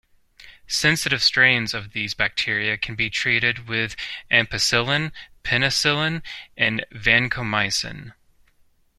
Sensitive 0.65 1.21
strains 1.21 1.75
of 1.75 1.93
these 1.93 2.15
bacteria 2.15 2.75
can 2.75 2.95
be 2.95 3.07
treated 3.07 3.67
with 3.67 3.95
ampicillin, 4.31 5.11
penicillin 5.43 6.23
and 6.57 6.83
vancomycin. 6.91 8.13